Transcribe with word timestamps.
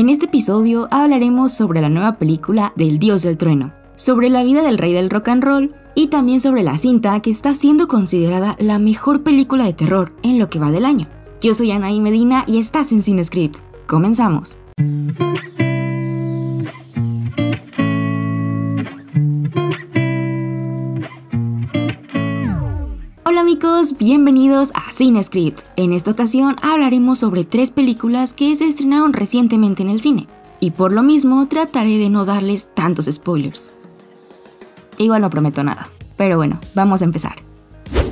En 0.00 0.08
este 0.08 0.24
episodio 0.24 0.88
hablaremos 0.90 1.52
sobre 1.52 1.82
la 1.82 1.90
nueva 1.90 2.16
película 2.16 2.72
del 2.74 2.98
Dios 2.98 3.20
del 3.20 3.36
Trueno, 3.36 3.74
sobre 3.96 4.30
la 4.30 4.42
vida 4.42 4.62
del 4.62 4.78
rey 4.78 4.94
del 4.94 5.10
rock 5.10 5.28
and 5.28 5.44
roll 5.44 5.74
y 5.94 6.06
también 6.06 6.40
sobre 6.40 6.62
la 6.62 6.78
cinta 6.78 7.20
que 7.20 7.28
está 7.28 7.52
siendo 7.52 7.86
considerada 7.86 8.56
la 8.58 8.78
mejor 8.78 9.22
película 9.22 9.66
de 9.66 9.74
terror 9.74 10.14
en 10.22 10.38
lo 10.38 10.48
que 10.48 10.58
va 10.58 10.70
del 10.70 10.86
año. 10.86 11.06
Yo 11.42 11.52
soy 11.52 11.72
Anaí 11.72 12.00
Medina 12.00 12.44
y 12.46 12.58
estás 12.58 12.92
en 12.92 13.02
CineScript. 13.02 13.58
Comenzamos. 13.86 14.56
Bienvenidos 23.80 24.72
a 24.74 24.92
CineScript. 24.92 25.62
En 25.76 25.94
esta 25.94 26.10
ocasión 26.10 26.56
hablaremos 26.60 27.18
sobre 27.18 27.44
tres 27.44 27.70
películas 27.70 28.34
que 28.34 28.54
se 28.54 28.66
estrenaron 28.66 29.14
recientemente 29.14 29.82
en 29.82 29.88
el 29.88 30.02
cine, 30.02 30.28
y 30.60 30.72
por 30.72 30.92
lo 30.92 31.02
mismo 31.02 31.48
trataré 31.48 31.96
de 31.96 32.10
no 32.10 32.26
darles 32.26 32.74
tantos 32.74 33.06
spoilers. 33.06 33.70
Igual 34.98 35.22
no 35.22 35.30
prometo 35.30 35.64
nada, 35.64 35.88
pero 36.18 36.36
bueno, 36.36 36.60
vamos 36.74 37.00
a 37.00 37.06
empezar. 37.06 37.36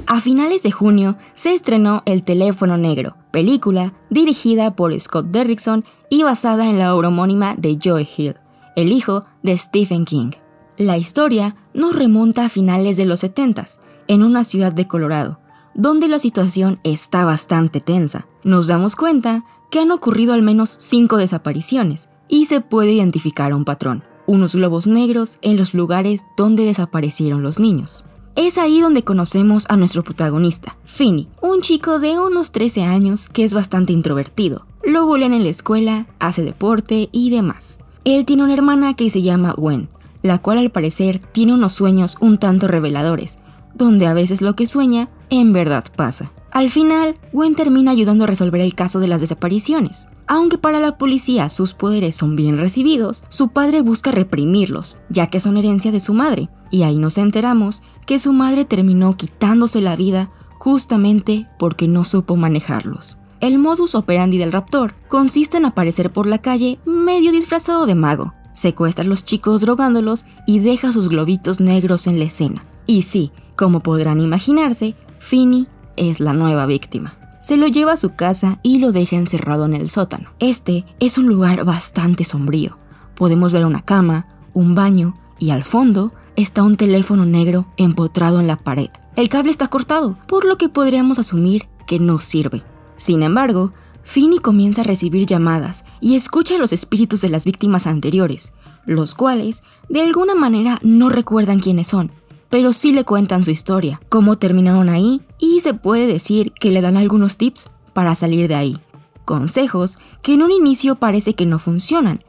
A 0.06 0.20
finales 0.20 0.62
de 0.62 0.70
junio 0.70 1.18
se 1.34 1.52
estrenó 1.52 2.00
El 2.06 2.24
teléfono 2.24 2.78
negro, 2.78 3.16
película 3.30 3.92
dirigida 4.09 4.74
por 4.74 4.98
Scott 4.98 5.26
Derrickson 5.26 5.84
y 6.09 6.23
basada 6.23 6.70
en 6.70 6.78
la 6.78 6.95
obra 6.95 7.09
homónima 7.09 7.56
de 7.56 7.78
Joe 7.82 8.09
Hill, 8.16 8.37
el 8.74 8.90
hijo 8.90 9.20
de 9.42 9.59
Stephen 9.59 10.06
King. 10.06 10.30
La 10.78 10.96
historia 10.96 11.56
nos 11.74 11.95
remonta 11.95 12.46
a 12.46 12.48
finales 12.48 12.96
de 12.96 13.04
los 13.04 13.20
70 13.20 13.66
en 14.06 14.23
una 14.23 14.45
ciudad 14.45 14.73
de 14.73 14.88
Colorado, 14.88 15.40
donde 15.78 16.09
la 16.09 16.18
situación 16.18 16.78
está 16.84 17.24
bastante 17.24 17.80
tensa. 17.80 18.27
Nos 18.45 18.66
damos 18.66 18.96
cuenta 18.96 19.46
que 19.70 19.80
han 19.80 19.91
ocurrido 19.91 20.34
al 20.34 20.42
menos 20.42 20.77
cinco 20.78 21.16
desapariciones 21.16 22.10
y 22.28 22.45
se 22.45 22.60
puede 22.60 22.92
identificar 22.92 23.54
un 23.54 23.64
patrón 23.64 24.04
unos 24.28 24.54
globos 24.54 24.87
negros 24.87 25.38
en 25.41 25.56
los 25.56 25.73
lugares 25.73 26.26
donde 26.37 26.66
desaparecieron 26.66 27.43
los 27.43 27.59
niños. 27.59 28.04
Es 28.37 28.59
ahí 28.59 28.80
donde 28.80 29.02
conocemos 29.02 29.65
a 29.71 29.76
nuestro 29.76 30.04
protagonista, 30.04 30.76
Finny, 30.84 31.29
un 31.40 31.62
chico 31.62 31.99
de 31.99 32.21
unos 32.21 32.52
13 32.52 32.84
años 32.84 33.29
que 33.30 33.43
es 33.43 33.54
bastante 33.54 33.95
introvertido. 33.95 34.66
Lo 34.84 35.06
bullean 35.06 35.32
en 35.32 35.45
la 35.45 35.49
escuela, 35.49 36.06
hace 36.21 36.45
deporte 36.45 37.09
y 37.10 37.30
demás. 37.30 37.80
Él 38.04 38.26
tiene 38.26 38.45
una 38.45 38.52
hermana 38.52 38.95
que 38.95 39.09
se 39.09 39.23
llama 39.23 39.54
Gwen, 39.56 39.88
la 40.23 40.38
cual 40.38 40.59
al 40.59 40.71
parecer 40.71 41.18
tiene 41.18 41.54
unos 41.54 41.73
sueños 41.73 42.18
un 42.21 42.37
tanto 42.37 42.68
reveladores, 42.68 43.38
donde 43.79 44.07
a 44.07 44.12
veces 44.12 44.43
lo 44.43 44.54
que 44.54 44.66
sueña 44.66 45.09
en 45.30 45.52
verdad 45.52 45.84
pasa. 45.96 46.32
Al 46.51 46.71
final, 46.71 47.16
Gwen 47.32 47.54
termina 47.54 47.93
ayudando 47.93 48.24
a 48.24 48.26
resolver 48.26 48.60
el 48.60 48.74
caso 48.74 49.01
de 49.01 49.07
las 49.07 49.21
desapariciones. 49.21 50.09
Aunque 50.26 50.59
para 50.59 50.80
la 50.80 50.98
policía 50.98 51.48
sus 51.48 51.73
poderes 51.73 52.16
son 52.16 52.37
bien 52.37 52.59
recibidos, 52.59 53.24
su 53.29 53.49
padre 53.49 53.80
busca 53.80 54.10
reprimirlos, 54.10 54.99
ya 55.09 55.29
que 55.29 55.40
son 55.40 55.56
herencia 55.56 55.93
de 55.93 56.01
su 56.01 56.12
madre, 56.12 56.51
y 56.71 56.82
ahí 56.82 56.99
nos 56.99 57.16
enteramos 57.16 57.82
que 58.06 58.18
su 58.18 58.32
madre 58.32 58.65
terminó 58.65 59.16
quitándose 59.16 59.80
la 59.80 59.96
vida 59.96 60.30
justamente 60.59 61.46
porque 61.59 61.88
no 61.88 62.04
supo 62.04 62.37
manejarlos. 62.37 63.16
El 63.40 63.59
modus 63.59 63.95
operandi 63.95 64.37
del 64.37 64.53
raptor 64.53 64.94
consiste 65.09 65.59
en 65.59 65.65
aparecer 65.65 66.12
por 66.12 66.26
la 66.26 66.38
calle 66.38 66.81
medio 66.84 67.31
disfrazado 67.31 67.87
de 67.87 67.94
mago, 67.94 68.34
secuestra 68.53 69.04
a 69.04 69.09
los 69.09 69.25
chicos 69.25 69.60
drogándolos 69.60 70.25
y 70.47 70.59
deja 70.59 70.93
sus 70.93 71.09
globitos 71.09 71.60
negros 71.60 72.06
en 72.06 72.19
la 72.19 72.25
escena. 72.25 72.65
Y 72.87 73.03
sí, 73.03 73.31
como 73.59 73.81
podrán 73.81 74.20
imaginarse, 74.20 74.94
Finny 75.19 75.69
es 75.97 76.20
la 76.20 76.32
nueva 76.32 76.64
víctima 76.64 77.19
se 77.48 77.56
lo 77.56 77.66
lleva 77.66 77.92
a 77.92 77.97
su 77.97 78.15
casa 78.15 78.60
y 78.62 78.78
lo 78.78 78.92
deja 78.92 79.16
encerrado 79.16 79.65
en 79.65 79.75
el 79.75 79.88
sótano. 79.88 80.34
Este 80.38 80.84
es 81.00 81.16
un 81.16 81.28
lugar 81.28 81.65
bastante 81.65 82.25
sombrío. 82.25 82.76
Podemos 83.16 83.54
ver 83.54 83.65
una 83.65 83.81
cama, 83.81 84.26
un 84.53 84.75
baño 84.75 85.15
y 85.38 85.48
al 85.48 85.65
fondo 85.65 86.12
está 86.37 86.62
un 86.62 86.76
teléfono 86.76 87.25
negro 87.25 87.66
empotrado 87.78 88.38
en 88.38 88.48
la 88.48 88.59
pared. 88.59 88.91
El 89.16 89.31
cable 89.31 89.50
está 89.50 89.69
cortado, 89.69 90.19
por 90.28 90.44
lo 90.44 90.59
que 90.59 90.69
podríamos 90.69 91.19
asumir 91.19 91.71
que 91.87 91.99
no 91.99 92.19
sirve. 92.19 92.65
Sin 92.97 93.22
embargo, 93.22 93.72
Finny 94.03 94.41
comienza 94.41 94.83
a 94.83 94.84
recibir 94.84 95.25
llamadas 95.25 95.87
y 96.03 96.16
escucha 96.16 96.56
a 96.56 96.59
los 96.59 96.75
espíritus 96.75 97.22
de 97.22 97.31
las 97.31 97.47
víctimas 97.47 97.87
anteriores, 97.87 98.53
los 98.84 99.15
cuales 99.15 99.62
de 99.88 100.03
alguna 100.03 100.34
manera 100.34 100.78
no 100.83 101.09
recuerdan 101.09 101.60
quiénes 101.60 101.87
son, 101.87 102.12
pero 102.50 102.72
sí 102.72 102.92
le 102.92 103.04
cuentan 103.04 103.42
su 103.42 103.50
historia, 103.50 104.00
cómo 104.09 104.36
terminaron 104.36 104.88
ahí 104.88 105.22
y 105.38 105.60
se 105.60 105.75
puede 105.75 106.06
decir 106.06 106.53
que 106.53 106.70
le 106.70 106.81
dan 106.81 106.97
algunos 106.97 107.36
tips 107.36 107.70
para 107.92 108.14
salir 108.14 108.48
de 108.48 108.54
ahí. 108.54 108.78
Consejos 109.25 109.98
que 110.22 110.34
en 110.34 110.42
un 110.42 110.50
inicio 110.50 110.94
parece 110.94 111.34
que 111.34 111.47
no 111.47 111.59
funcionan, 111.59 112.20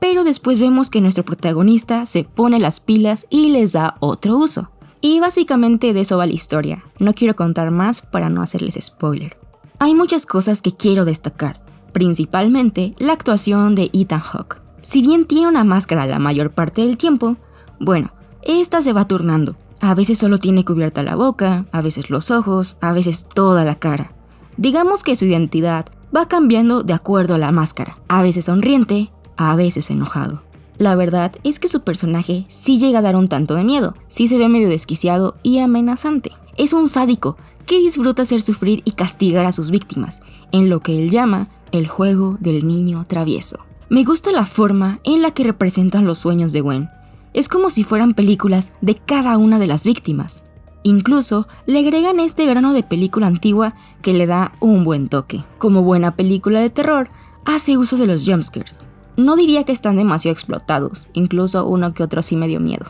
pero 0.00 0.24
después 0.24 0.60
vemos 0.60 0.90
que 0.90 1.00
nuestro 1.00 1.24
protagonista 1.24 2.06
se 2.06 2.24
pone 2.24 2.58
las 2.58 2.80
pilas 2.80 3.26
y 3.30 3.50
les 3.50 3.72
da 3.72 3.96
otro 4.00 4.36
uso. 4.36 4.70
Y 5.00 5.20
básicamente 5.20 5.92
de 5.92 6.00
eso 6.00 6.18
va 6.18 6.26
la 6.26 6.32
historia. 6.32 6.84
No 6.98 7.14
quiero 7.14 7.36
contar 7.36 7.70
más 7.70 8.00
para 8.00 8.28
no 8.28 8.42
hacerles 8.42 8.78
spoiler. 8.80 9.36
Hay 9.78 9.94
muchas 9.94 10.26
cosas 10.26 10.60
que 10.60 10.72
quiero 10.72 11.04
destacar, 11.04 11.62
principalmente 11.92 12.94
la 12.98 13.12
actuación 13.12 13.76
de 13.76 13.90
Ethan 13.92 14.20
Hawke. 14.20 14.60
Si 14.80 15.02
bien 15.02 15.24
tiene 15.24 15.46
una 15.46 15.62
máscara 15.62 16.06
la 16.06 16.18
mayor 16.18 16.50
parte 16.50 16.82
del 16.82 16.96
tiempo, 16.96 17.36
bueno, 17.78 18.12
esta 18.42 18.80
se 18.80 18.92
va 18.92 19.06
turnando 19.06 19.56
a 19.80 19.94
veces 19.94 20.18
solo 20.18 20.38
tiene 20.38 20.64
cubierta 20.64 21.02
la 21.02 21.16
boca, 21.16 21.66
a 21.72 21.82
veces 21.82 22.10
los 22.10 22.30
ojos, 22.30 22.76
a 22.80 22.92
veces 22.92 23.26
toda 23.32 23.64
la 23.64 23.76
cara. 23.76 24.12
Digamos 24.56 25.02
que 25.02 25.16
su 25.16 25.24
identidad 25.24 25.86
va 26.14 26.26
cambiando 26.26 26.82
de 26.82 26.92
acuerdo 26.92 27.34
a 27.34 27.38
la 27.38 27.52
máscara, 27.52 27.98
a 28.08 28.22
veces 28.22 28.46
sonriente, 28.46 29.12
a 29.36 29.54
veces 29.56 29.90
enojado. 29.90 30.42
La 30.78 30.94
verdad 30.94 31.32
es 31.44 31.58
que 31.58 31.68
su 31.68 31.82
personaje 31.82 32.44
sí 32.48 32.78
llega 32.78 33.00
a 33.00 33.02
dar 33.02 33.16
un 33.16 33.28
tanto 33.28 33.54
de 33.54 33.64
miedo, 33.64 33.94
sí 34.06 34.28
se 34.28 34.38
ve 34.38 34.48
medio 34.48 34.68
desquiciado 34.68 35.36
y 35.42 35.58
amenazante. 35.58 36.32
Es 36.56 36.72
un 36.72 36.88
sádico 36.88 37.36
que 37.66 37.78
disfruta 37.78 38.22
hacer 38.22 38.40
sufrir 38.40 38.82
y 38.84 38.92
castigar 38.92 39.44
a 39.44 39.52
sus 39.52 39.70
víctimas, 39.70 40.20
en 40.52 40.70
lo 40.70 40.80
que 40.80 40.98
él 40.98 41.10
llama 41.10 41.50
el 41.72 41.86
juego 41.86 42.36
del 42.40 42.66
niño 42.66 43.04
travieso. 43.06 43.58
Me 43.90 44.04
gusta 44.04 44.32
la 44.32 44.46
forma 44.46 45.00
en 45.04 45.22
la 45.22 45.32
que 45.32 45.44
representan 45.44 46.06
los 46.06 46.18
sueños 46.18 46.52
de 46.52 46.60
Gwen, 46.60 46.90
es 47.34 47.48
como 47.48 47.70
si 47.70 47.84
fueran 47.84 48.12
películas 48.12 48.74
de 48.80 48.94
cada 48.94 49.36
una 49.36 49.58
de 49.58 49.66
las 49.66 49.84
víctimas. 49.84 50.44
Incluso 50.82 51.48
le 51.66 51.80
agregan 51.80 52.20
este 52.20 52.46
grano 52.46 52.72
de 52.72 52.82
película 52.82 53.26
antigua 53.26 53.74
que 54.00 54.12
le 54.12 54.26
da 54.26 54.52
un 54.60 54.84
buen 54.84 55.08
toque. 55.08 55.44
Como 55.58 55.82
buena 55.82 56.16
película 56.16 56.60
de 56.60 56.70
terror, 56.70 57.10
hace 57.44 57.76
uso 57.76 57.96
de 57.96 58.06
los 58.06 58.24
jumpscares. 58.24 58.80
No 59.16 59.34
diría 59.36 59.64
que 59.64 59.72
están 59.72 59.96
demasiado 59.96 60.32
explotados, 60.32 61.08
incluso 61.12 61.66
uno 61.66 61.92
que 61.92 62.04
otro 62.04 62.22
sí 62.22 62.36
me 62.36 62.46
dio 62.46 62.60
miedo. 62.60 62.86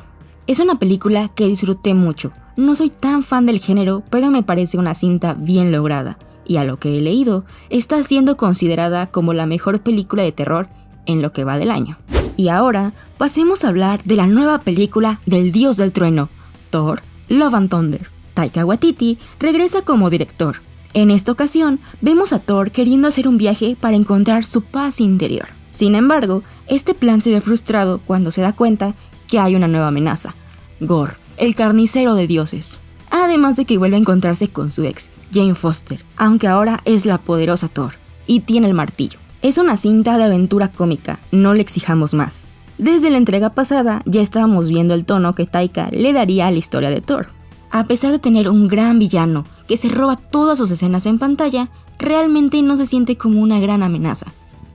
Es 0.46 0.60
una 0.60 0.78
película 0.78 1.28
que 1.28 1.46
disfruté 1.46 1.94
mucho. 1.94 2.32
No 2.56 2.74
soy 2.74 2.90
tan 2.90 3.22
fan 3.22 3.46
del 3.46 3.60
género, 3.60 4.02
pero 4.10 4.30
me 4.30 4.42
parece 4.42 4.78
una 4.78 4.94
cinta 4.94 5.34
bien 5.34 5.72
lograda, 5.72 6.18
y 6.46 6.56
a 6.56 6.64
lo 6.64 6.78
que 6.78 6.96
he 6.96 7.00
leído, 7.00 7.44
está 7.70 8.02
siendo 8.02 8.36
considerada 8.36 9.06
como 9.06 9.32
la 9.32 9.46
mejor 9.46 9.80
película 9.80 10.22
de 10.22 10.32
terror 10.32 10.68
en 11.06 11.22
lo 11.22 11.32
que 11.32 11.44
va 11.44 11.58
del 11.58 11.70
año. 11.70 11.98
Y 12.38 12.50
ahora 12.50 12.92
pasemos 13.16 13.64
a 13.64 13.68
hablar 13.68 14.04
de 14.04 14.14
la 14.14 14.28
nueva 14.28 14.60
película 14.60 15.20
del 15.26 15.50
dios 15.50 15.76
del 15.76 15.90
trueno, 15.90 16.28
Thor, 16.70 17.02
Love 17.28 17.54
and 17.54 17.68
Thunder. 17.68 18.10
Taika 18.34 18.64
Waititi 18.64 19.18
regresa 19.40 19.82
como 19.82 20.08
director. 20.08 20.62
En 20.94 21.10
esta 21.10 21.32
ocasión, 21.32 21.80
vemos 22.00 22.32
a 22.32 22.38
Thor 22.38 22.70
queriendo 22.70 23.08
hacer 23.08 23.26
un 23.26 23.38
viaje 23.38 23.76
para 23.78 23.96
encontrar 23.96 24.44
su 24.44 24.62
paz 24.62 25.00
interior. 25.00 25.48
Sin 25.72 25.96
embargo, 25.96 26.44
este 26.68 26.94
plan 26.94 27.22
se 27.22 27.32
ve 27.32 27.40
frustrado 27.40 28.00
cuando 28.06 28.30
se 28.30 28.42
da 28.42 28.52
cuenta 28.52 28.94
que 29.26 29.40
hay 29.40 29.56
una 29.56 29.66
nueva 29.66 29.88
amenaza, 29.88 30.36
Gore, 30.78 31.14
el 31.38 31.56
carnicero 31.56 32.14
de 32.14 32.28
dioses. 32.28 32.78
Además 33.10 33.56
de 33.56 33.64
que 33.64 33.78
vuelve 33.78 33.96
a 33.96 34.00
encontrarse 34.00 34.46
con 34.46 34.70
su 34.70 34.84
ex, 34.84 35.10
Jane 35.34 35.56
Foster, 35.56 36.04
aunque 36.16 36.46
ahora 36.46 36.82
es 36.84 37.04
la 37.04 37.18
poderosa 37.18 37.66
Thor, 37.66 37.94
y 38.28 38.40
tiene 38.40 38.68
el 38.68 38.74
martillo. 38.74 39.18
Es 39.40 39.56
una 39.56 39.76
cinta 39.76 40.18
de 40.18 40.24
aventura 40.24 40.66
cómica, 40.66 41.20
no 41.30 41.54
le 41.54 41.60
exijamos 41.60 42.12
más. 42.12 42.44
Desde 42.76 43.08
la 43.08 43.18
entrega 43.18 43.50
pasada 43.50 44.02
ya 44.04 44.20
estábamos 44.20 44.68
viendo 44.68 44.94
el 44.94 45.04
tono 45.04 45.36
que 45.36 45.46
Taika 45.46 45.90
le 45.92 46.12
daría 46.12 46.48
a 46.48 46.50
la 46.50 46.58
historia 46.58 46.90
de 46.90 47.00
Thor. 47.00 47.28
A 47.70 47.84
pesar 47.84 48.10
de 48.10 48.18
tener 48.18 48.48
un 48.48 48.66
gran 48.66 48.98
villano 48.98 49.44
que 49.68 49.76
se 49.76 49.90
roba 49.90 50.16
todas 50.16 50.58
sus 50.58 50.72
escenas 50.72 51.06
en 51.06 51.20
pantalla, 51.20 51.70
realmente 52.00 52.60
no 52.62 52.76
se 52.76 52.86
siente 52.86 53.16
como 53.16 53.40
una 53.40 53.60
gran 53.60 53.84
amenaza. 53.84 54.32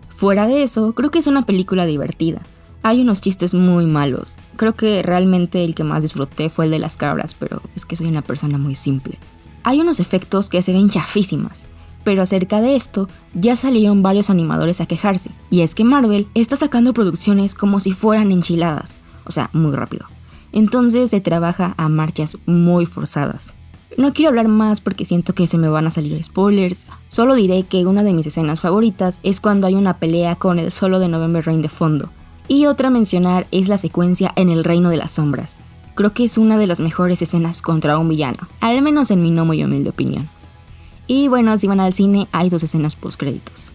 Fuera 0.08 0.48
de 0.48 0.64
eso, 0.64 0.94
creo 0.94 1.12
que 1.12 1.20
es 1.20 1.28
una 1.28 1.42
película 1.42 1.86
divertida. 1.86 2.42
Hay 2.84 3.02
unos 3.02 3.20
chistes 3.20 3.54
muy 3.54 3.86
malos. 3.86 4.38
Creo 4.56 4.76
que 4.76 5.04
realmente 5.04 5.66
el 5.66 5.76
que 5.76 5.84
más 5.84 6.04
disfruté 6.04 6.50
fue 6.50 6.66
el 6.66 6.72
de 6.72 6.80
las 6.80 6.96
cabras, 6.96 7.34
pero 7.34 7.62
es 7.76 7.86
que 7.86 7.98
soy 7.98 8.08
una 8.08 8.22
persona 8.22 8.58
muy 8.58 8.76
simple. 8.76 9.20
Hay 9.64 9.82
unos 9.82 10.00
efectos 10.00 10.48
que 10.48 10.62
se 10.62 10.72
ven 10.72 10.90
chafísimas. 10.90 11.66
Pero 12.04 12.22
acerca 12.22 12.62
de 12.62 12.76
esto, 12.76 13.08
ya 13.34 13.56
salieron 13.56 14.02
varios 14.02 14.30
animadores 14.30 14.82
a 14.82 14.86
quejarse, 14.86 15.32
y 15.50 15.62
es 15.62 15.76
que 15.76 15.84
Marvel 15.84 16.28
está 16.34 16.56
sacando 16.56 16.94
producciones 16.94 17.56
como 17.56 17.80
si 17.80 17.94
fueran 17.94 18.32
enchiladas, 18.32 18.98
o 19.26 19.32
sea, 19.32 19.50
muy 19.54 19.72
rápido. 19.72 20.06
Entonces 20.52 21.10
se 21.10 21.22
trabaja 21.22 21.74
a 21.78 21.90
marchas 21.90 22.38
muy 22.46 22.86
forzadas. 22.86 23.54
No 23.98 24.12
quiero 24.12 24.30
hablar 24.30 24.48
más 24.48 24.82
porque 24.82 25.06
siento 25.06 25.34
que 25.34 25.46
se 25.46 25.58
me 25.58 25.70
van 25.70 25.86
a 25.86 25.92
salir 25.92 26.22
spoilers, 26.24 26.88
solo 27.10 27.36
diré 27.36 27.64
que 27.64 27.86
una 27.86 28.04
de 28.04 28.14
mis 28.14 28.26
escenas 28.26 28.60
favoritas 28.60 29.20
es 29.24 29.40
cuando 29.40 29.68
hay 29.68 29.76
una 29.76 30.00
pelea 30.00 30.36
con 30.36 30.58
el 30.58 30.72
solo 30.72 31.00
de 31.00 31.08
November 31.08 31.46
Rain 31.46 31.62
de 31.62 31.70
fondo, 31.70 32.10
y 32.48 32.66
otra 32.66 32.88
a 32.88 32.92
mencionar 32.92 33.48
es 33.52 33.70
la 33.70 33.78
secuencia 33.78 34.34
en 34.36 34.50
el 34.50 34.64
Reino 34.64 34.90
de 34.90 34.98
las 34.98 35.14
Sombras. 35.14 35.60
Creo 35.96 36.14
que 36.14 36.24
es 36.24 36.40
una 36.40 36.58
de 36.58 36.66
las 36.66 36.80
mejores 36.80 37.22
escenas 37.22 37.62
contra 37.62 38.00
un 38.00 38.10
villano, 38.10 38.48
al 38.62 38.82
menos 38.82 39.12
en 39.12 39.22
mi 39.22 39.30
no 39.30 39.46
muy 39.46 39.64
humilde 39.64 39.92
opinión. 39.92 40.28
Y 41.08 41.28
bueno, 41.28 41.58
si 41.58 41.68
van 41.68 41.80
al 41.80 41.94
cine 41.94 42.28
hay 42.32 42.50
dos 42.50 42.64
escenas 42.64 42.96
post 42.96 43.20
créditos. 43.20 43.72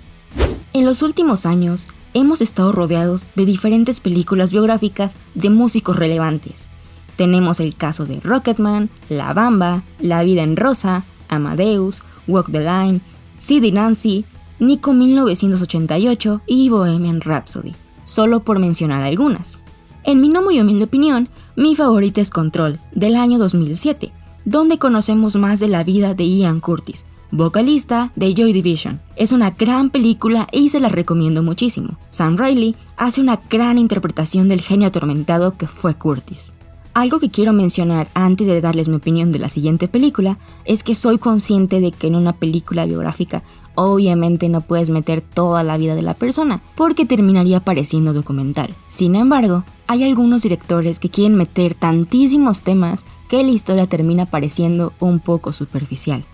En 0.73 0.85
los 0.85 1.03
últimos 1.03 1.47
años 1.47 1.87
hemos 2.15 2.41
estado 2.41 2.73
rodeados 2.73 3.27
de 3.35 3.45
diferentes 3.45 4.01
películas 4.01 4.53
biográficas 4.53 5.15
de 5.35 5.51
músicos 5.51 5.97
relevantes. 5.97 6.69
Tenemos 7.17 7.61
el 7.61 7.75
caso 7.75 8.07
de 8.07 8.21
Rocketman, 8.21 8.91
La 9.09 9.33
Bamba, 9.33 9.83
La 9.99 10.23
Vida 10.23 10.43
en 10.43 10.57
Rosa, 10.57 11.05
Amadeus, 11.29 12.03
Walk 12.27 12.51
the 12.53 12.61
Line, 12.61 13.01
Sid 13.41 13.73
Nancy, 13.73 14.25
Nico 14.61 14.93
1988 14.93 16.43
y 16.47 16.69
Bohemian 16.69 17.21
Rhapsody, 17.21 17.75
solo 18.05 18.45
por 18.45 18.59
mencionar 18.59 19.03
algunas. 19.03 19.61
En 20.05 20.21
mi 20.21 20.29
no 20.29 20.43
muy 20.43 20.61
humilde 20.61 20.85
opinión, 20.85 21.29
mi 21.57 21.75
favorita 21.77 22.21
es 22.21 22.31
Control, 22.31 22.81
del 22.93 23.17
año 23.17 23.39
2007, 23.39 24.13
donde 24.45 24.79
conocemos 24.79 25.37
más 25.37 25.61
de 25.61 25.69
la 25.69 25.85
vida 25.85 26.15
de 26.15 26.25
Ian 26.25 26.61
Curtis, 26.61 27.05
vocalista 27.31 28.13
de 28.17 28.35
Joy 28.35 28.53
Division. 28.53 29.01
Es 29.17 29.33
una 29.33 29.51
gran 29.51 29.91
película 29.91 30.49
y 30.53 30.71
se 30.71 30.81
la 30.81 30.89
recomiendo 30.89 31.43
muchísimo. 31.43 31.99
Sam 32.09 32.37
Riley 32.37 32.77
hace 32.97 33.21
una 33.21 33.41
gran 33.51 33.79
interpretación 33.79 34.49
del 34.49 34.61
genio 34.61 34.89
atormentado 34.89 35.57
que 35.57 35.67
fue 35.67 35.95
Curtis. 35.95 36.53
Algo 36.95 37.21
que 37.21 37.31
quiero 37.31 37.53
mencionar 37.53 38.09
antes 38.15 38.47
de 38.47 38.61
darles 38.61 38.89
mi 38.89 38.97
opinión 38.97 39.31
de 39.31 39.39
la 39.39 39.49
siguiente 39.49 39.87
película 39.87 40.39
es 40.65 40.83
que 40.83 40.95
soy 40.95 41.19
consciente 41.19 41.81
de 41.81 41.93
que 41.93 42.09
en 42.09 42.17
una 42.17 42.33
película 42.33 42.87
biográfica 42.87 43.45
obviamente 43.77 44.49
no 44.49 44.63
puedes 44.63 44.91
meter 44.91 45.21
toda 45.21 45.63
la 45.63 45.77
vida 45.77 45.95
de 45.95 46.03
la 46.03 46.15
persona 46.15 46.61
porque 46.75 47.05
terminaría 47.05 47.61
pareciendo 47.61 48.13
documental. 48.13 48.75
Sin 48.89 49.15
embargo, 49.15 49.65
hay 49.87 50.03
algunos 50.03 50.43
directores 50.43 50.99
que 50.99 51.11
quieren 51.11 51.37
meter 51.37 51.75
tantísimos 51.75 52.63
temas 52.63 53.05
que 53.29 53.45
la 53.45 53.53
historia 53.53 53.87
termina 53.87 54.27
pareciendo 54.27 54.93
un 54.99 55.21
poco 55.21 55.53
superficial. 55.53 56.25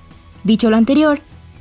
Dicho 0.44 0.68
lo 0.68 0.76
anterior, 0.76 1.20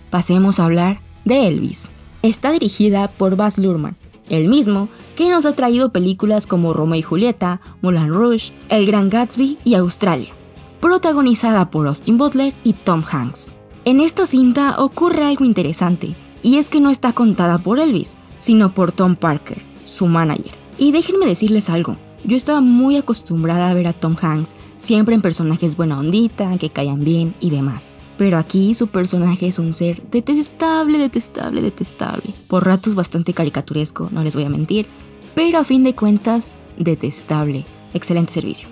pasemos 0.10 0.60
a 0.60 0.66
hablar 0.66 1.00
de 1.24 1.48
Elvis. 1.48 1.90
Está 2.22 2.52
dirigida 2.52 3.08
por 3.08 3.38
Baz 3.38 3.58
Luhrmann, 3.58 3.96
el 4.30 4.50
mismo 4.50 4.90
que 5.16 5.30
nos 5.30 5.46
ha 5.46 5.56
traído 5.56 5.94
películas 5.94 6.48
como 6.48 6.74
Romeo 6.74 7.00
y 7.00 7.02
Julieta, 7.02 7.62
Moulin 7.82 8.10
Rouge, 8.10 8.52
El 8.68 8.86
Gran 8.86 9.10
Gatsby 9.10 9.58
y 9.64 9.76
Australia, 9.76 10.34
protagonizada 10.82 11.70
por 11.70 11.88
Austin 11.88 12.18
Butler 12.18 12.54
y 12.66 12.74
Tom 12.74 13.04
Hanks. 13.10 13.54
En 13.86 14.02
esta 14.02 14.26
cinta 14.26 14.76
ocurre 14.80 15.24
algo 15.24 15.46
interesante, 15.46 16.16
y 16.42 16.58
es 16.58 16.70
que 16.70 16.82
no 16.82 16.90
está 16.90 17.14
contada 17.14 17.60
por 17.60 17.80
Elvis, 17.80 18.16
sino 18.40 18.74
por 18.74 18.92
Tom 18.92 19.16
Parker, 19.16 19.62
su 19.86 20.08
manager. 20.08 20.52
Y 20.78 20.92
déjenme 20.92 21.26
decirles 21.26 21.70
algo, 21.70 21.96
yo 22.26 22.36
estaba 22.36 22.60
muy 22.60 22.98
acostumbrada 22.98 23.70
a 23.70 23.74
ver 23.74 23.88
a 23.88 23.94
Tom 23.94 24.18
Hanks 24.22 24.56
siempre 24.78 25.16
en 25.16 25.22
personajes 25.22 25.78
buena 25.78 26.00
ondita, 26.00 26.58
que 26.58 26.70
callan 26.70 27.06
bien 27.06 27.34
y 27.40 27.50
demás. 27.50 27.96
Pero 28.18 28.38
aquí 28.38 28.76
su 28.76 28.88
personaje 28.88 29.48
es 29.48 29.60
un 29.60 29.74
ser 29.74 30.02
detestable, 30.10 30.98
detestable, 30.98 31.62
detestable. 31.62 32.34
Por 32.48 32.66
ratos 32.66 32.96
bastante 32.96 33.34
caricaturesco, 33.34 34.10
no 34.12 34.24
les 34.24 34.36
voy 34.36 34.44
a 34.44 34.50
mentir. 34.50 34.88
Pero 35.36 35.58
a 35.58 35.64
fin 35.64 35.84
de 35.84 35.96
cuentas, 35.96 36.48
detestable. 36.78 37.66
Excelente 37.94 38.34
servicio. 38.34 38.68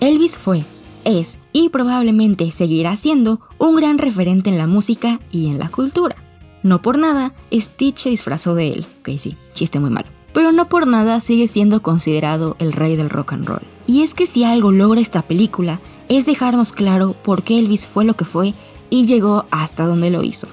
Elvis 0.00 0.36
fue, 0.36 0.64
es 1.04 1.38
y 1.52 1.68
probablemente 1.68 2.50
seguirá 2.52 2.96
siendo 2.96 3.40
un 3.58 3.76
gran 3.76 3.98
referente 3.98 4.50
en 4.50 4.58
la 4.58 4.66
música 4.66 5.20
y 5.30 5.48
en 5.48 5.58
la 5.58 5.68
cultura. 5.68 6.16
No 6.62 6.82
por 6.82 6.98
nada, 6.98 7.34
Stitch 7.52 7.98
se 7.98 8.10
disfrazó 8.10 8.54
de 8.54 8.72
él. 8.72 8.86
Ok, 9.00 9.18
sí, 9.18 9.36
chiste 9.54 9.80
muy 9.80 9.90
malo. 9.90 10.08
Pero 10.32 10.52
no 10.52 10.68
por 10.68 10.86
nada 10.86 11.20
sigue 11.20 11.48
siendo 11.48 11.82
considerado 11.82 12.56
el 12.58 12.72
rey 12.72 12.96
del 12.96 13.10
rock 13.10 13.32
and 13.32 13.46
roll. 13.46 13.62
Y 13.86 14.02
es 14.02 14.14
que 14.14 14.26
si 14.26 14.44
algo 14.44 14.70
logra 14.70 15.00
esta 15.00 15.22
película 15.22 15.80
es 16.08 16.26
dejarnos 16.26 16.72
claro 16.72 17.16
por 17.24 17.42
qué 17.42 17.58
Elvis 17.58 17.86
fue 17.86 18.04
lo 18.04 18.14
que 18.14 18.24
fue 18.24 18.54
y 18.90 19.06
llegó 19.06 19.46
hasta 19.50 19.86
donde 19.86 20.10
lo 20.10 20.22
hizo. 20.22 20.48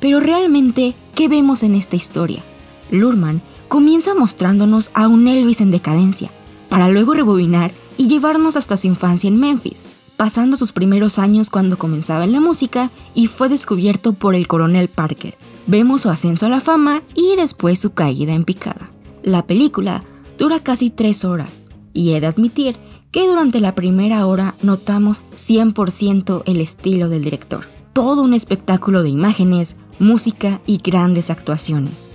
Pero 0.00 0.20
realmente, 0.20 0.94
¿qué 1.14 1.28
vemos 1.28 1.62
en 1.62 1.74
esta 1.74 1.96
historia? 1.96 2.42
Lurman 2.90 3.42
comienza 3.68 4.14
mostrándonos 4.14 4.90
a 4.94 5.06
un 5.06 5.28
Elvis 5.28 5.60
en 5.60 5.70
decadencia, 5.70 6.30
para 6.68 6.88
luego 6.88 7.14
rebobinar 7.14 7.72
y 7.96 8.08
llevarnos 8.08 8.56
hasta 8.56 8.76
su 8.76 8.86
infancia 8.86 9.28
en 9.28 9.38
Memphis, 9.38 9.90
pasando 10.16 10.56
sus 10.56 10.72
primeros 10.72 11.18
años 11.18 11.50
cuando 11.50 11.78
comenzaba 11.78 12.24
en 12.24 12.32
la 12.32 12.40
música 12.40 12.90
y 13.14 13.26
fue 13.26 13.48
descubierto 13.48 14.14
por 14.14 14.34
el 14.34 14.48
coronel 14.48 14.88
Parker. 14.88 15.36
Vemos 15.66 16.02
su 16.02 16.10
ascenso 16.10 16.46
a 16.46 16.48
la 16.48 16.60
fama 16.60 17.02
y 17.14 17.36
después 17.36 17.78
su 17.78 17.92
caída 17.92 18.32
en 18.32 18.44
picada. 18.44 18.90
La 19.22 19.46
película 19.46 20.02
dura 20.38 20.60
casi 20.60 20.90
tres 20.90 21.24
horas 21.24 21.66
y 21.92 22.12
he 22.12 22.20
de 22.20 22.26
admitir 22.26 22.76
que 23.12 23.28
durante 23.28 23.60
la 23.60 23.74
primera 23.74 24.26
hora 24.26 24.54
notamos 24.62 25.20
100% 25.36 26.42
el 26.46 26.60
estilo 26.60 27.08
del 27.08 27.24
director 27.24 27.79
todo 27.92 28.22
un 28.22 28.34
espectáculo 28.34 29.02
de 29.02 29.10
imágenes, 29.10 29.76
música 29.98 30.60
y 30.66 30.78
grandes 30.78 31.30
actuaciones. 31.30 32.08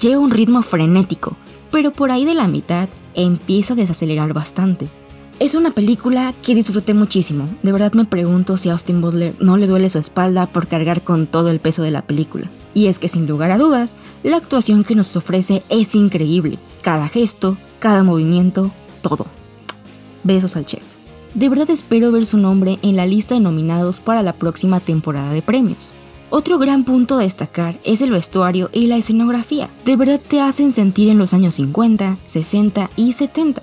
Lleva 0.00 0.20
un 0.20 0.30
ritmo 0.30 0.62
frenético, 0.62 1.36
pero 1.70 1.92
por 1.92 2.10
ahí 2.10 2.24
de 2.24 2.34
la 2.34 2.48
mitad 2.48 2.88
empieza 3.14 3.74
a 3.74 3.76
desacelerar 3.76 4.32
bastante. 4.32 4.88
Es 5.38 5.54
una 5.54 5.72
película 5.72 6.34
que 6.42 6.54
disfruté 6.54 6.94
muchísimo. 6.94 7.48
De 7.62 7.72
verdad 7.72 7.94
me 7.94 8.04
pregunto 8.04 8.56
si 8.56 8.68
a 8.68 8.72
Austin 8.72 9.00
Butler 9.00 9.34
no 9.40 9.56
le 9.56 9.66
duele 9.66 9.90
su 9.90 9.98
espalda 9.98 10.46
por 10.46 10.68
cargar 10.68 11.02
con 11.02 11.26
todo 11.26 11.50
el 11.50 11.58
peso 11.58 11.82
de 11.82 11.90
la 11.90 12.02
película. 12.02 12.48
Y 12.74 12.86
es 12.86 12.98
que 12.98 13.08
sin 13.08 13.26
lugar 13.26 13.50
a 13.50 13.58
dudas, 13.58 13.96
la 14.22 14.36
actuación 14.36 14.84
que 14.84 14.94
nos 14.94 15.16
ofrece 15.16 15.64
es 15.68 15.94
increíble. 15.94 16.58
Cada 16.82 17.08
gesto, 17.08 17.56
cada 17.80 18.04
movimiento, 18.04 18.70
todo. 19.02 19.26
Besos 20.22 20.56
al 20.56 20.66
chef. 20.66 20.91
De 21.34 21.48
verdad 21.48 21.70
espero 21.70 22.12
ver 22.12 22.26
su 22.26 22.36
nombre 22.36 22.78
en 22.82 22.96
la 22.96 23.06
lista 23.06 23.34
de 23.34 23.40
nominados 23.40 24.00
para 24.00 24.22
la 24.22 24.34
próxima 24.34 24.80
temporada 24.80 25.32
de 25.32 25.40
premios. 25.40 25.94
Otro 26.28 26.58
gran 26.58 26.84
punto 26.84 27.16
a 27.16 27.22
destacar 27.22 27.78
es 27.84 28.02
el 28.02 28.10
vestuario 28.10 28.68
y 28.72 28.86
la 28.86 28.96
escenografía. 28.96 29.70
De 29.84 29.96
verdad 29.96 30.20
te 30.26 30.40
hacen 30.40 30.72
sentir 30.72 31.08
en 31.08 31.18
los 31.18 31.32
años 31.32 31.54
50, 31.54 32.18
60 32.24 32.90
y 32.96 33.12
70. 33.12 33.62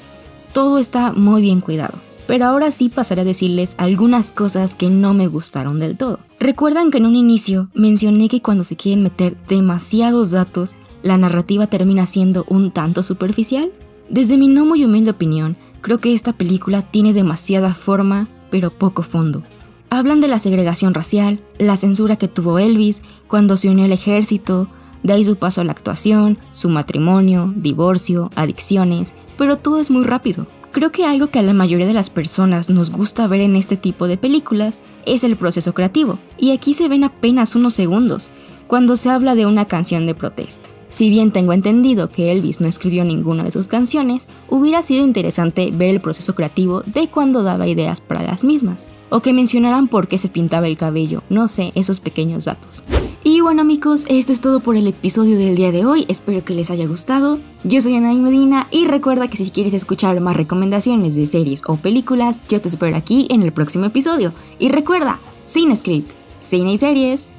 Todo 0.54 0.80
está 0.80 1.12
muy 1.12 1.42
bien 1.42 1.62
cuidado. 1.62 1.94
Pero 2.26 2.46
ahora 2.46 2.70
sí 2.72 2.90
pasaré 2.90 3.22
a 3.22 3.26
decirles 3.26 3.74
algunas 3.78 4.32
cosas 4.32 4.76
que 4.76 4.90
no 4.90 5.16
me 5.16 5.28
gustaron 5.28 5.80
del 5.80 5.98
todo. 5.98 6.20
¿Recuerdan 6.40 6.92
que 6.92 7.00
en 7.00 7.08
un 7.08 7.16
inicio 7.16 7.70
mencioné 7.74 8.30
que 8.30 8.42
cuando 8.42 8.64
se 8.64 8.76
quieren 8.76 9.04
meter 9.04 9.36
demasiados 9.48 10.32
datos, 10.32 10.76
la 11.02 11.18
narrativa 11.18 11.68
termina 11.68 12.06
siendo 12.06 12.46
un 12.48 12.72
tanto 12.72 13.02
superficial? 13.02 13.72
Desde 14.10 14.38
mi 14.38 14.48
no 14.48 14.66
muy 14.66 14.86
humilde 14.86 15.12
opinión, 15.12 15.58
Creo 15.82 16.00
que 16.00 16.14
esta 16.14 16.34
película 16.34 16.82
tiene 16.82 17.14
demasiada 17.14 17.74
forma, 17.74 18.28
pero 18.50 18.72
poco 18.72 19.02
fondo. 19.02 19.44
Hablan 19.90 20.22
de 20.22 20.28
la 20.28 20.40
segregación 20.40 20.94
racial, 20.94 21.40
la 21.58 21.78
censura 21.78 22.16
que 22.16 22.28
tuvo 22.28 22.60
Elvis 22.60 23.02
cuando 23.28 23.58
se 23.58 23.70
unió 23.70 23.86
al 23.86 23.92
ejército, 23.92 24.68
de 25.04 25.14
ahí 25.14 25.24
su 25.24 25.38
paso 25.38 25.62
a 25.62 25.64
la 25.64 25.72
actuación, 25.72 26.38
su 26.52 26.70
matrimonio, 26.70 27.54
divorcio, 27.56 28.30
adicciones, 28.36 29.14
pero 29.38 29.58
todo 29.58 29.80
es 29.80 29.90
muy 29.90 30.04
rápido. 30.04 30.48
Creo 30.72 30.92
que 30.92 31.06
algo 31.06 31.28
que 31.28 31.40
a 31.40 31.44
la 31.44 31.54
mayoría 31.54 31.88
de 31.88 31.94
las 31.94 32.12
personas 32.12 32.70
nos 32.70 32.92
gusta 32.92 33.26
ver 33.26 33.42
en 33.42 33.56
este 33.56 33.76
tipo 33.76 34.08
de 34.08 34.18
películas 34.18 34.82
es 35.06 35.24
el 35.24 35.36
proceso 35.36 35.74
creativo, 35.74 36.20
y 36.38 36.52
aquí 36.52 36.76
se 36.76 36.88
ven 36.88 37.04
apenas 37.04 37.56
unos 37.56 37.74
segundos, 37.74 38.30
cuando 38.68 38.96
se 38.96 39.10
habla 39.10 39.34
de 39.34 39.48
una 39.48 39.66
canción 39.66 40.06
de 40.06 40.14
protesta. 40.14 40.70
Si 40.90 41.12
bien 41.12 41.32
tengo 41.32 41.54
entendido 41.54 42.10
que 42.10 42.32
Elvis 42.32 42.62
no 42.62 42.68
escribió 42.68 43.06
ninguna 43.06 43.44
de 43.44 43.52
sus 43.52 43.68
canciones, 43.68 44.26
hubiera 44.50 44.82
sido 44.82 45.06
interesante 45.06 45.70
ver 45.72 45.90
el 45.90 46.02
proceso 46.02 46.34
creativo 46.34 46.82
de 46.82 47.08
cuando 47.08 47.44
daba 47.44 47.68
ideas 47.68 48.02
para 48.02 48.24
las 48.24 48.44
mismas, 48.44 48.88
o 49.10 49.22
que 49.22 49.32
mencionaran 49.32 49.88
por 49.88 50.08
qué 50.08 50.18
se 50.18 50.30
pintaba 50.30 50.68
el 50.68 50.78
cabello, 50.78 51.22
no 51.30 51.48
sé, 51.48 51.72
esos 51.76 52.00
pequeños 52.00 52.46
datos. 52.46 52.84
Y 53.24 53.42
bueno 53.42 53.62
amigos, 53.62 54.06
esto 54.10 54.32
es 54.32 54.42
todo 54.42 54.62
por 54.62 54.78
el 54.78 54.88
episodio 54.88 55.38
del 55.38 55.56
día 55.56 55.72
de 55.72 55.86
hoy, 55.86 56.06
espero 56.08 56.44
que 56.44 56.56
les 56.56 56.72
haya 56.72 56.88
gustado. 56.88 57.38
Yo 57.64 57.82
soy 57.82 57.96
Anaí 57.96 58.20
Medina 58.20 58.68
y 58.72 58.86
recuerda 58.86 59.28
que 59.28 59.38
si 59.38 59.52
quieres 59.52 59.76
escuchar 59.76 60.20
más 60.22 60.36
recomendaciones 60.36 61.16
de 61.16 61.28
series 61.28 61.62
o 61.68 61.76
películas, 61.76 62.42
yo 62.50 62.62
te 62.62 62.68
espero 62.68 62.98
aquí 62.98 63.28
en 63.30 63.44
el 63.44 63.54
próximo 63.54 63.86
episodio. 63.86 64.34
Y 64.58 64.70
recuerda, 64.70 65.20
Cine 65.46 65.76
Script, 65.76 66.12
cine 66.40 66.74
y 66.74 66.78
series 66.80 67.30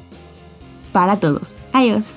para 0.92 1.18
todos. 1.18 1.56
Adiós. 1.72 2.14